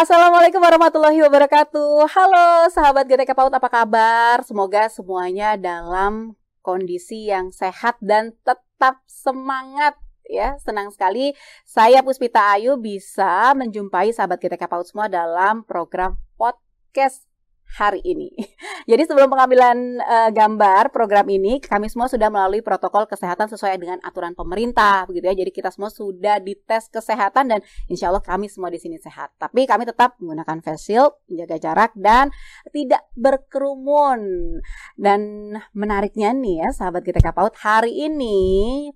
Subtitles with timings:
[0.00, 2.08] Assalamualaikum warahmatullahi wabarakatuh.
[2.08, 4.40] Halo sahabat GTK PAUD apa kabar?
[4.48, 10.56] Semoga semuanya dalam kondisi yang sehat dan tetap semangat ya.
[10.56, 11.36] Senang sekali
[11.68, 17.28] saya Puspita Ayu bisa menjumpai sahabat GTK PAUD semua dalam program podcast
[17.76, 18.32] hari ini.
[18.90, 23.98] Jadi sebelum pengambilan uh, gambar program ini, kami semua sudah melalui protokol kesehatan sesuai dengan
[24.02, 25.34] aturan pemerintah, begitu ya.
[25.36, 29.36] Jadi kita semua sudah dites kesehatan dan insya Allah kami semua di sini sehat.
[29.38, 32.34] Tapi kami tetap menggunakan face shield, menjaga jarak dan
[32.74, 34.20] tidak berkerumun.
[34.98, 38.38] Dan menariknya nih ya, sahabat GTK PAUD, hari ini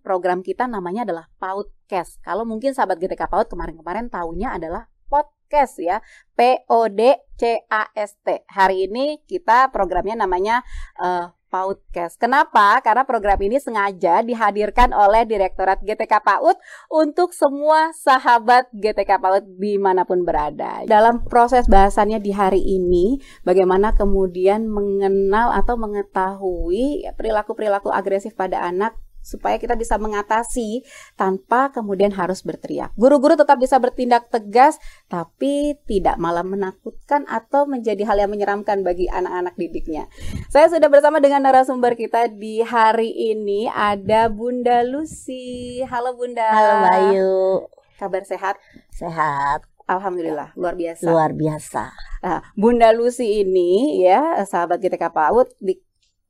[0.03, 2.25] program kita namanya adalah PAUDcast.
[2.25, 6.03] Kalau mungkin sahabat GTK PAUD kemarin-kemarin tahunya adalah podcast ya.
[6.35, 8.43] P O D C A S T.
[8.51, 10.67] Hari ini kita programnya namanya
[10.99, 12.19] uh, Podcast.
[12.19, 12.83] Kenapa?
[12.83, 16.59] Karena program ini sengaja dihadirkan oleh Direktorat GTK PAUD
[16.91, 20.83] untuk semua sahabat GTK PAUD di mana pun berada.
[20.83, 28.99] Dalam proses bahasannya di hari ini, bagaimana kemudian mengenal atau mengetahui perilaku-perilaku agresif pada anak
[29.25, 30.85] supaya kita bisa mengatasi
[31.17, 32.93] tanpa kemudian harus berteriak.
[32.95, 34.77] Guru-guru tetap bisa bertindak tegas
[35.09, 40.07] tapi tidak malah menakutkan atau menjadi hal yang menyeramkan bagi anak-anak didiknya.
[40.53, 45.81] Saya sudah bersama dengan narasumber kita di hari ini ada Bunda Lucy.
[45.89, 46.45] Halo Bunda.
[46.53, 47.35] Halo Bayu.
[47.97, 48.61] Kabar sehat?
[48.93, 49.65] Sehat.
[49.85, 51.05] Alhamdulillah, luar biasa.
[51.05, 51.93] Luar biasa.
[52.25, 55.77] Nah, Bunda Lucy ini ya, sahabat GTK PAUD, di,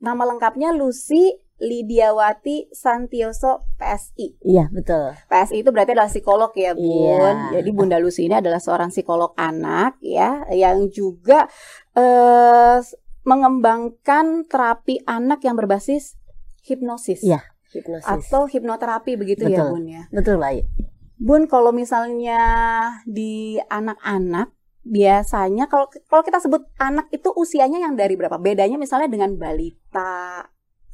[0.03, 4.43] nama lengkapnya Lucy Lidiawati Santioso PSI.
[4.43, 5.15] Iya, betul.
[5.31, 6.83] PSI itu berarti adalah psikolog ya, Bun.
[6.83, 7.63] Iya.
[7.63, 11.47] Jadi Bunda Lucy ini adalah seorang psikolog anak ya yang juga
[11.95, 12.83] eh,
[13.23, 16.19] mengembangkan terapi anak yang berbasis
[16.67, 17.23] hipnosis.
[17.23, 18.11] Iya, hipnosis.
[18.11, 19.55] Atau hipnoterapi begitu betul.
[19.55, 20.03] ya, Bun ya.
[20.11, 20.67] Betul, baik.
[21.23, 22.43] Bun, kalau misalnya
[23.07, 24.51] di anak-anak
[24.85, 28.37] biasanya kalau kalau kita sebut anak itu usianya yang dari berapa?
[28.37, 30.45] Bedanya misalnya dengan balita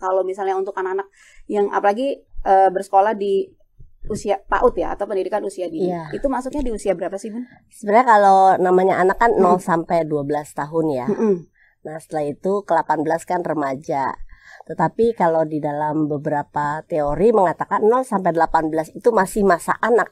[0.00, 1.06] kalau misalnya untuk anak-anak
[1.46, 3.52] yang apalagi uh, bersekolah di
[4.08, 5.92] usia PAUD ya atau pendidikan usia dini.
[5.92, 6.08] Iya.
[6.16, 7.44] Itu masuknya di usia berapa sih, Bun?
[7.68, 9.60] Sebenarnya kalau namanya anak kan 0 hmm.
[9.60, 10.24] sampai 12
[10.56, 11.06] tahun ya.
[11.06, 11.36] Hmm.
[11.84, 14.16] Nah, setelah itu ke 18 kan remaja.
[14.64, 20.08] Tetapi kalau di dalam beberapa teori mengatakan 0 sampai 18 itu masih masa anak.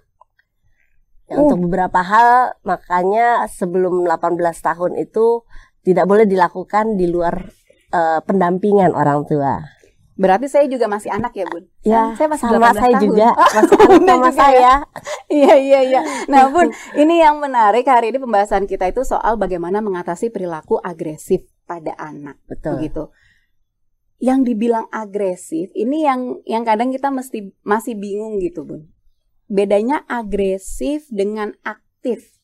[1.29, 1.45] Ya, uh.
[1.45, 5.45] Untuk beberapa hal makanya sebelum 18 tahun itu
[5.85, 7.49] tidak boleh dilakukan di luar
[7.93, 9.78] uh, pendampingan orang tua.
[10.19, 11.65] Berarti saya juga masih anak ya, Bun?
[11.87, 13.07] Ya, saya masih sama saya tahun.
[13.07, 14.59] juga, masih anak sama saya.
[14.59, 14.75] Ya?
[15.31, 16.01] Iya, iya, iya.
[16.27, 21.47] Nah, Bun, ini yang menarik hari ini pembahasan kita itu soal bagaimana mengatasi perilaku agresif
[21.71, 22.43] pada anak.
[22.51, 22.83] Betul.
[22.83, 23.15] Begitu.
[24.19, 28.91] Yang dibilang agresif, ini yang yang kadang kita mesti masih bingung gitu, Bun.
[29.47, 32.38] Bedanya agresif dengan aktif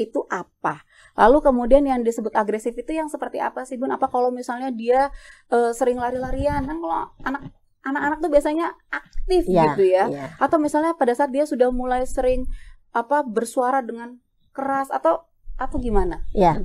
[0.00, 0.80] itu apa?
[1.20, 3.92] Lalu kemudian yang disebut agresif itu yang seperti apa sih Bun?
[3.92, 5.12] Apa kalau misalnya dia
[5.52, 7.52] uh, sering lari-larian kan kalau anak
[7.84, 10.04] anak-anak tuh biasanya aktif ya, gitu ya.
[10.08, 10.26] ya.
[10.40, 12.48] Atau misalnya pada saat dia sudah mulai sering
[12.90, 14.16] apa bersuara dengan
[14.56, 15.28] keras atau
[15.60, 16.24] atau gimana?
[16.32, 16.56] Ya.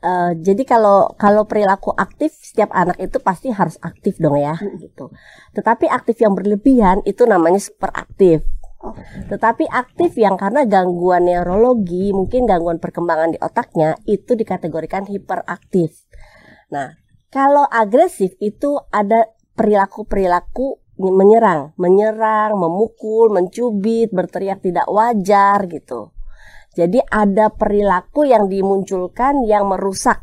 [0.00, 4.80] Uh, jadi kalau kalau perilaku aktif setiap anak itu pasti harus aktif dong ya hmm.
[4.80, 5.12] gitu.
[5.52, 7.92] Tetapi aktif yang berlebihan itu namanya super
[8.80, 9.28] aktif.
[9.28, 16.08] Tetapi aktif yang karena gangguan neurologi, mungkin gangguan perkembangan di otaknya itu dikategorikan hiperaktif.
[16.72, 16.96] Nah,
[17.28, 26.12] kalau agresif itu ada perilaku-perilaku menyerang, menyerang, memukul, mencubit, berteriak tidak wajar gitu.
[26.76, 30.22] Jadi ada perilaku yang dimunculkan yang merusak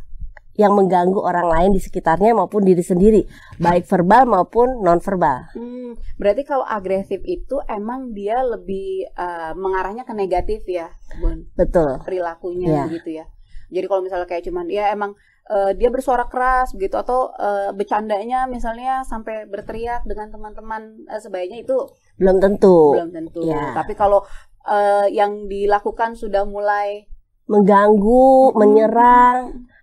[0.57, 3.21] yang mengganggu orang lain di sekitarnya maupun diri sendiri,
[3.61, 5.53] baik verbal maupun non verbal.
[5.53, 10.89] Hmm, berarti kalau agresif itu emang dia lebih uh, mengarahnya ke negatif ya,
[11.21, 11.45] Bun?
[11.53, 12.01] Betul.
[12.01, 12.83] Perilakunya ya.
[12.89, 13.25] gitu ya.
[13.69, 15.13] Jadi kalau misalnya kayak cuman ya emang
[15.51, 21.61] uh, dia bersuara keras begitu atau uh, bercandanya misalnya sampai berteriak dengan teman-teman uh, sebaiknya
[21.63, 21.77] itu
[22.17, 22.97] belum tentu.
[22.97, 23.45] Belum tentu.
[23.45, 23.77] Ya.
[23.77, 24.25] Tapi kalau
[24.65, 27.05] uh, yang dilakukan sudah mulai
[27.47, 28.55] mengganggu, hmm.
[28.59, 29.37] menyerang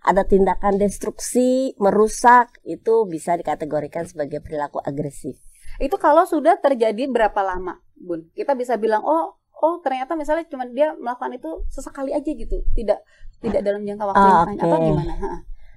[0.05, 5.41] ada tindakan destruksi, merusak, itu bisa dikategorikan sebagai perilaku agresif.
[5.81, 8.29] Itu kalau sudah terjadi berapa lama, Bun?
[8.37, 13.01] Kita bisa bilang, oh, oh ternyata misalnya cuma dia melakukan itu sesekali aja gitu, tidak
[13.41, 14.71] tidak dalam jangka waktu oh, yang panjang okay.
[14.71, 15.15] atau gimana?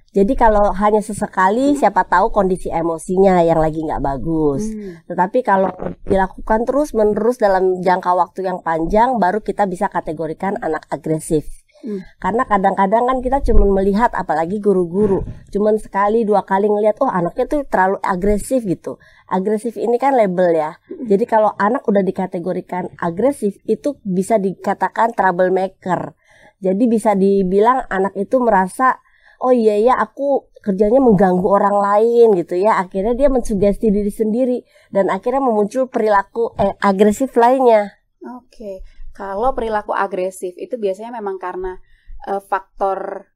[0.08, 1.84] Jadi kalau hanya sesekali, hmm.
[1.84, 4.64] siapa tahu kondisi emosinya yang lagi nggak bagus.
[4.64, 5.04] Hmm.
[5.04, 5.68] Tetapi kalau
[6.08, 11.57] dilakukan terus menerus dalam jangka waktu yang panjang, baru kita bisa kategorikan anak agresif.
[11.82, 12.02] Hmm.
[12.18, 15.22] Karena kadang-kadang kan kita cuma melihat apalagi guru-guru,
[15.54, 18.98] cuma sekali dua kali ngelihat oh anaknya tuh terlalu agresif gitu.
[19.30, 20.76] Agresif ini kan label ya.
[20.90, 21.06] Hmm.
[21.06, 26.18] Jadi kalau anak udah dikategorikan agresif itu bisa dikatakan troublemaker.
[26.58, 28.98] Jadi bisa dibilang anak itu merasa
[29.38, 32.82] oh iya ya aku kerjanya mengganggu orang lain gitu ya.
[32.82, 34.58] Akhirnya dia mensugesti diri sendiri
[34.90, 37.94] dan akhirnya memuncul perilaku eh, agresif lainnya.
[38.18, 38.82] Oke.
[39.18, 41.82] Kalau perilaku agresif itu biasanya memang karena
[42.30, 43.26] uh, faktor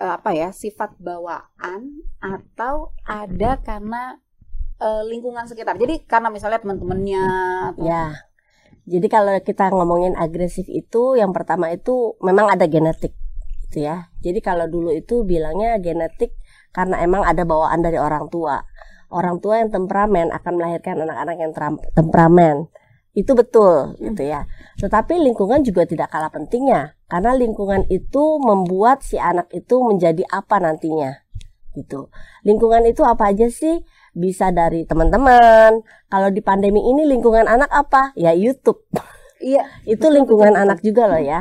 [0.00, 4.16] uh, apa ya sifat bawaan atau ada karena
[4.80, 5.76] uh, lingkungan sekitar.
[5.76, 7.24] Jadi karena misalnya teman-temannya.
[7.84, 8.16] Ya.
[8.88, 13.12] Jadi kalau kita ngomongin agresif itu yang pertama itu memang ada genetik
[13.68, 14.08] gitu ya.
[14.24, 16.32] Jadi kalau dulu itu bilangnya genetik
[16.72, 18.64] karena emang ada bawaan dari orang tua.
[19.12, 21.52] Orang tua yang temperamen akan melahirkan anak-anak yang
[21.92, 22.72] temperamen
[23.14, 24.12] itu betul hmm.
[24.12, 24.46] gitu ya.
[24.78, 30.62] Tetapi lingkungan juga tidak kalah pentingnya karena lingkungan itu membuat si anak itu menjadi apa
[30.62, 31.18] nantinya
[31.74, 32.10] gitu.
[32.42, 33.82] Lingkungan itu apa aja sih?
[34.10, 35.82] Bisa dari teman-teman.
[36.10, 38.10] Kalau di pandemi ini lingkungan anak apa?
[38.18, 38.82] Ya YouTube.
[39.38, 40.86] Iya, itu betul, lingkungan betul, anak betul.
[40.90, 41.40] juga loh ya.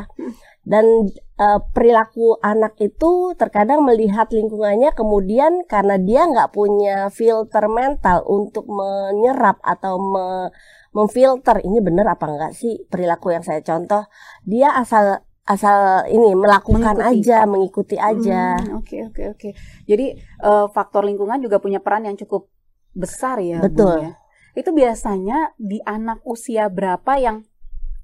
[0.70, 1.10] Dan
[1.42, 8.70] uh, perilaku anak itu terkadang melihat lingkungannya kemudian karena dia nggak punya filter mental untuk
[8.70, 10.54] menyerap atau me
[10.94, 11.66] memfilter.
[11.66, 14.06] Ini benar apa enggak sih perilaku yang saya contoh?
[14.46, 17.26] Dia asal asal ini melakukan mengikuti.
[17.26, 18.62] aja mengikuti aja.
[18.62, 19.50] Hmm, oke oke oke.
[19.90, 20.14] Jadi
[20.46, 22.46] uh, faktor lingkungan juga punya peran yang cukup
[22.94, 24.02] besar ya betul.
[24.02, 24.14] ya.
[24.58, 27.46] itu biasanya di anak usia berapa yang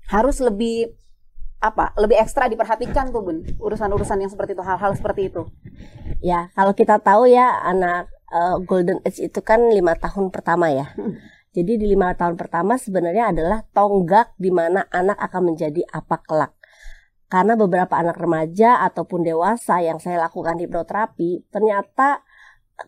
[0.08, 0.94] harus lebih
[1.60, 5.48] apa lebih ekstra diperhatikan tuh bun urusan-urusan yang seperti itu hal-hal seperti itu
[6.20, 10.94] ya kalau kita tahu ya anak uh, golden age itu kan lima tahun pertama ya
[10.94, 16.20] hmm jadi di lima tahun pertama sebenarnya adalah tonggak di mana anak akan menjadi apa
[16.20, 16.52] kelak.
[17.32, 22.28] Karena beberapa anak remaja ataupun dewasa yang saya lakukan hipnoterapi, ternyata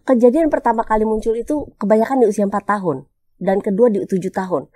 [0.04, 3.08] kejadian pertama kali muncul itu kebanyakan di usia 4 tahun
[3.40, 4.68] dan kedua di 7 tahun.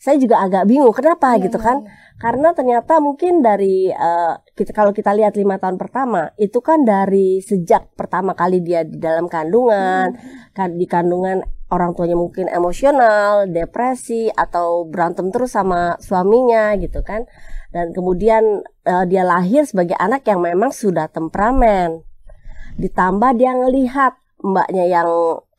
[0.00, 1.84] Saya juga agak bingung kenapa ya, gitu kan?
[1.84, 1.92] Ya.
[2.16, 7.44] Karena ternyata mungkin dari uh, kita kalau kita lihat lima tahun pertama itu kan dari
[7.44, 10.56] sejak pertama kali dia di dalam kandungan, hmm.
[10.56, 17.28] kan di kandungan orang tuanya mungkin emosional, depresi atau berantem terus sama suaminya gitu kan.
[17.68, 22.00] Dan kemudian uh, dia lahir sebagai anak yang memang sudah temperamen.
[22.80, 25.08] Ditambah dia ngelihat mbaknya yang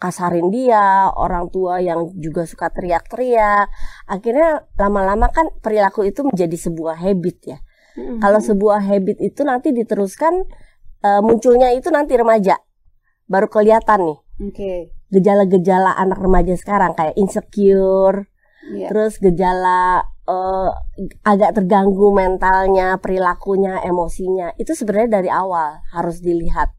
[0.01, 3.69] kasarin dia, orang tua yang juga suka teriak-teriak.
[4.09, 7.57] Akhirnya lama-lama kan perilaku itu menjadi sebuah habit ya.
[7.93, 8.17] Mm-hmm.
[8.17, 10.41] Kalau sebuah habit itu nanti diteruskan
[11.05, 12.57] uh, munculnya itu nanti remaja.
[13.29, 14.19] Baru kelihatan nih.
[14.49, 14.81] Okay
[15.11, 18.31] gejala-gejala anak remaja sekarang kayak insecure,
[18.71, 18.87] yeah.
[18.87, 20.71] terus gejala uh,
[21.27, 26.71] agak terganggu mentalnya, perilakunya, emosinya, itu sebenarnya dari awal harus dilihat.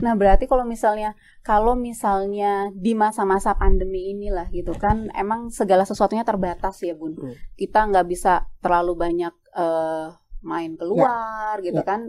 [0.00, 6.24] Nah berarti kalau misalnya kalau misalnya di masa-masa pandemi inilah gitu kan emang segala sesuatunya
[6.26, 7.16] terbatas ya bun.
[7.16, 7.34] Hmm.
[7.54, 10.12] Kita nggak bisa terlalu banyak uh,
[10.44, 11.72] main keluar ya.
[11.72, 11.86] gitu ya.
[11.86, 12.00] kan.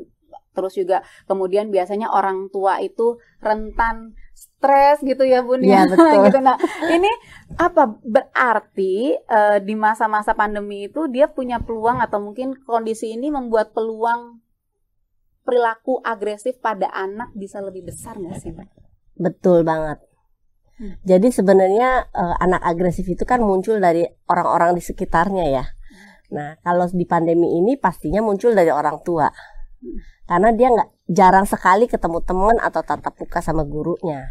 [0.55, 6.27] Terus juga kemudian biasanya orang tua itu rentan stres gitu ya bun ya, ya betul.
[6.27, 6.59] gitu nah
[6.91, 7.07] ini
[7.55, 13.71] apa berarti uh, di masa-masa pandemi itu dia punya peluang atau mungkin kondisi ini membuat
[13.71, 14.43] peluang
[15.45, 18.51] perilaku agresif pada anak bisa lebih besar nggak sih
[19.15, 20.01] betul banget
[20.81, 21.05] hmm.
[21.05, 25.65] jadi sebenarnya uh, anak agresif itu kan muncul dari orang-orang di sekitarnya ya
[26.33, 30.25] nah kalau di pandemi ini pastinya muncul dari orang tua hmm.
[30.25, 34.25] karena dia nggak jarang sekali ketemu teman atau tatap muka sama gurunya.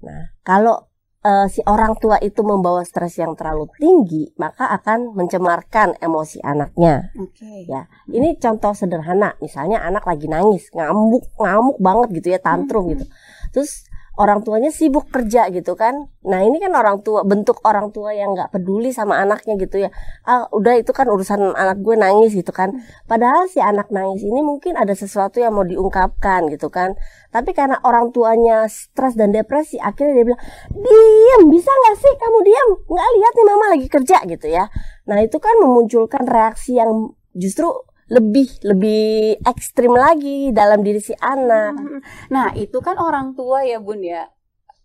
[0.00, 0.89] Nah, kalau
[1.24, 7.12] uh, si orang tua itu membawa stres yang terlalu tinggi, maka akan mencemarkan emosi anaknya.
[7.16, 7.68] Okay.
[7.68, 9.36] Ya, ini contoh sederhana.
[9.40, 12.92] Misalnya anak lagi nangis, ngamuk, ngamuk banget gitu ya, tantrum hmm.
[12.96, 13.04] gitu.
[13.50, 13.89] Terus
[14.20, 16.12] orang tuanya sibuk kerja gitu kan.
[16.28, 19.90] Nah ini kan orang tua bentuk orang tua yang nggak peduli sama anaknya gitu ya.
[20.28, 22.76] Ah udah itu kan urusan anak gue nangis gitu kan.
[23.08, 26.92] Padahal si anak nangis ini mungkin ada sesuatu yang mau diungkapkan gitu kan.
[27.32, 32.38] Tapi karena orang tuanya stres dan depresi akhirnya dia bilang diam bisa nggak sih kamu
[32.44, 32.68] diam?
[32.92, 34.68] Nggak lihat nih mama lagi kerja gitu ya.
[35.08, 37.72] Nah itu kan memunculkan reaksi yang justru
[38.10, 41.78] lebih lebih ekstrim lagi dalam diri si anak.
[41.78, 42.00] Hmm.
[42.34, 44.26] Nah itu kan orang tua ya bun ya.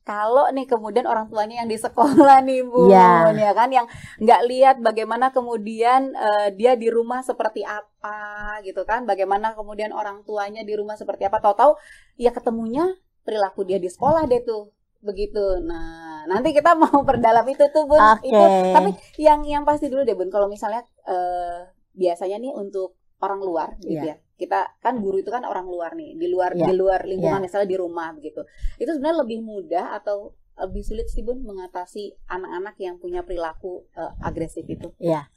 [0.06, 3.90] Kalau nih kemudian orang tuanya yang di sekolah nih bun ya, ya kan yang
[4.22, 10.22] nggak lihat bagaimana kemudian uh, dia di rumah seperti apa gitu kan, bagaimana kemudian orang
[10.22, 11.42] tuanya di rumah seperti apa.
[11.42, 11.74] Tahu-tahu
[12.22, 12.94] ya ketemunya
[13.26, 14.70] perilaku dia di sekolah deh tuh
[15.02, 15.42] begitu.
[15.66, 17.98] Nah, nanti kita mau perdalam itu tuh Bun.
[18.22, 18.30] Okay.
[18.30, 21.66] Itu tapi yang yang pasti dulu deh Bun kalau misalnya uh,
[21.98, 24.16] biasanya nih untuk orang luar gitu yeah.
[24.16, 26.68] ya kita kan guru itu kan orang luar nih di luar yeah.
[26.68, 27.46] di luar lingkungan yeah.
[27.48, 28.44] misalnya di rumah begitu
[28.76, 34.16] itu sebenarnya lebih mudah atau lebih sulit sih bun mengatasi anak-anak yang punya perilaku uh,
[34.24, 35.28] agresif itu ya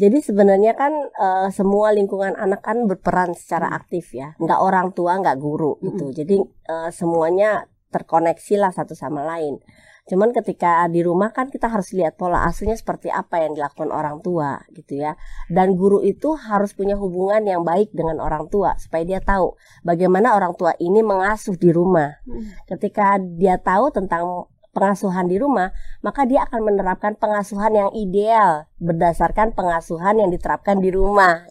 [0.00, 3.78] Jadi sebenarnya kan uh, semua lingkungan anak kan berperan secara Hmm.
[3.84, 6.08] aktif ya, nggak orang tua, nggak guru gitu.
[6.16, 6.40] Jadi
[6.72, 9.60] uh, semuanya terkoneksi lah satu sama lain.
[10.10, 14.18] Cuman ketika di rumah kan kita harus lihat pola asuhnya seperti apa yang dilakukan orang
[14.18, 15.14] tua gitu ya.
[15.46, 19.54] Dan guru itu harus punya hubungan yang baik dengan orang tua supaya dia tahu
[19.86, 22.18] bagaimana orang tua ini mengasuh di rumah.
[22.66, 25.70] Ketika dia tahu tentang pengasuhan di rumah,
[26.02, 31.46] maka dia akan menerapkan pengasuhan yang ideal berdasarkan pengasuhan yang diterapkan di rumah.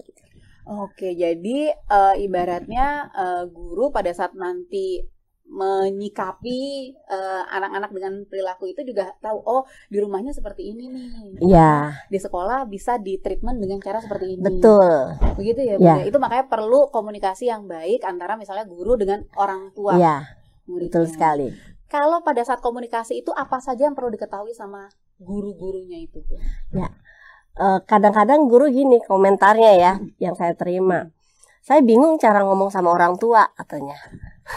[0.69, 5.01] Oke, jadi eh, ibaratnya eh, guru pada saat nanti
[5.49, 6.59] menyikapi
[6.93, 11.07] eh, anak-anak dengan perilaku itu juga tahu oh di rumahnya seperti ini nih.
[11.41, 11.73] Iya,
[12.07, 14.41] Di sekolah bisa di treatment dengan cara seperti ini.
[14.45, 15.17] betul.
[15.35, 15.83] Begitu ya, Bu.
[15.83, 15.95] Ya.
[15.99, 16.05] ya?
[16.05, 20.23] Itu makanya perlu komunikasi yang baik antara misalnya guru dengan orang tua Iya,
[20.69, 20.93] muridnya.
[20.93, 21.47] betul sekali.
[21.89, 24.85] Kalau pada saat komunikasi itu apa saja yang perlu diketahui sama
[25.17, 26.37] guru-gurunya itu, Bu?
[27.59, 31.11] Eh, kadang-kadang guru gini komentarnya ya yang saya terima.
[31.59, 33.99] Saya bingung cara ngomong sama orang tua katanya.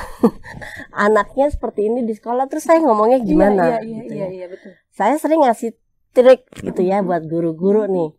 [1.05, 3.79] Anaknya seperti ini di sekolah terus saya ngomongnya gimana?
[3.79, 4.29] Iya, iya, gitu iya, ya.
[4.33, 4.71] iya, betul.
[4.93, 5.71] Saya sering ngasih
[6.13, 8.11] trik gitu ya buat guru-guru nih.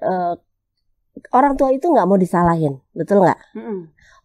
[0.00, 0.34] Eh,
[1.34, 3.38] orang tua itu nggak mau disalahin, betul nggak?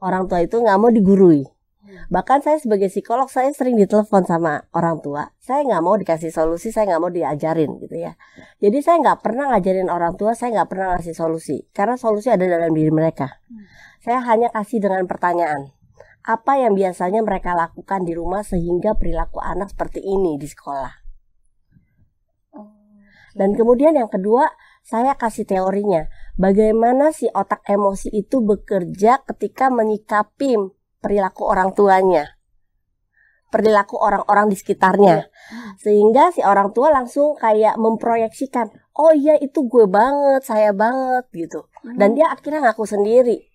[0.01, 1.43] Orang tua itu nggak mau digurui.
[1.85, 2.01] Hmm.
[2.09, 5.29] Bahkan saya sebagai psikolog saya sering ditelepon sama orang tua.
[5.37, 8.17] Saya nggak mau dikasih solusi, saya nggak mau diajarin gitu ya.
[8.57, 12.45] Jadi saya nggak pernah ngajarin orang tua, saya nggak pernah ngasih solusi karena solusi ada
[12.45, 13.37] dalam diri mereka.
[13.49, 13.69] Hmm.
[14.01, 15.73] Saya hanya kasih dengan pertanyaan.
[16.25, 21.05] Apa yang biasanya mereka lakukan di rumah sehingga perilaku anak seperti ini di sekolah?
[23.35, 24.49] Dan kemudian yang kedua,
[24.81, 26.09] saya kasih teorinya.
[26.33, 30.55] Bagaimana si otak emosi itu bekerja ketika menyikapi
[31.03, 32.39] perilaku orang tuanya.
[33.53, 35.29] Perilaku orang-orang di sekitarnya.
[35.77, 41.69] Sehingga si orang tua langsung kayak memproyeksikan, "Oh iya itu gue banget, saya banget." gitu.
[41.95, 43.54] Dan dia akhirnya ngaku sendiri.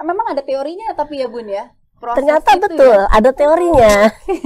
[0.00, 1.68] Ah, memang ada teorinya tapi ya Bun ya.
[2.00, 3.04] Proses Ternyata itu betul, ya.
[3.12, 3.92] ada teorinya.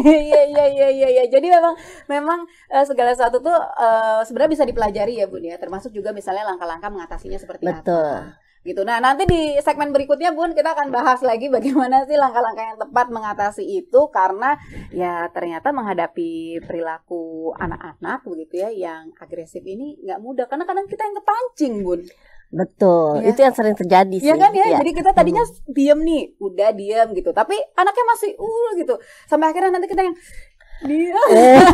[0.02, 1.24] Iya iya iya iya iya.
[1.30, 1.78] Jadi memang
[2.10, 2.42] memang
[2.74, 5.54] eh, segala sesuatu tuh eh, sebenarnya bisa dipelajari ya Bun ya.
[5.62, 7.94] Termasuk juga misalnya langkah-langkah mengatasinya seperti Betul.
[7.94, 8.42] apa.
[8.64, 8.80] Gitu.
[8.80, 13.06] Nah, nanti di segmen berikutnya Bun kita akan bahas lagi bagaimana sih langkah-langkah yang tepat
[13.14, 14.58] mengatasi itu karena
[14.90, 21.06] ya ternyata menghadapi perilaku anak-anak begitu ya yang agresif ini nggak mudah karena kadang kita
[21.06, 22.02] yang kepancing Bun.
[22.54, 23.26] Betul.
[23.26, 23.34] Iya.
[23.34, 24.30] Itu yang sering terjadi sih.
[24.30, 24.78] Iya kan ya, Iya.
[24.78, 28.94] jadi kita tadinya diem nih, udah diem gitu, tapi anaknya masih uh gitu,
[29.26, 30.14] sampai akhirnya nanti kita yang
[30.82, 31.16] dia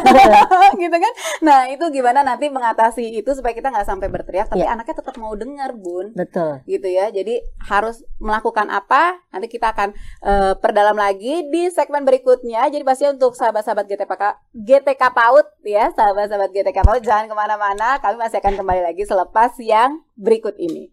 [0.82, 1.12] gitu kan.
[1.42, 4.72] Nah itu gimana nanti mengatasi itu supaya kita nggak sampai berteriak, tapi Iya.
[4.78, 6.62] anaknya tetap mau dengar bun, Betul.
[6.64, 7.10] gitu ya.
[7.10, 9.18] Jadi harus melakukan apa?
[9.34, 9.92] Nanti kita akan
[10.24, 12.70] eh, perdalam lagi di segmen berikutnya.
[12.70, 14.12] Jadi pasti untuk sahabat-sahabat GTK
[14.54, 17.98] GTK PAUD ya, sahabat-sahabat GTK PAUD jangan ke mana-mana.
[17.98, 20.88] Kami masih akan kembali lagi selepas yang berikut ini.